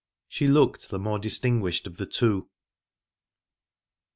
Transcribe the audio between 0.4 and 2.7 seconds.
looked the more distinguished of the two.